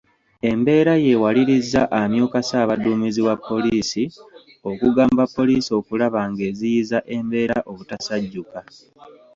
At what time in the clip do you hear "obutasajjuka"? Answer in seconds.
7.71-8.59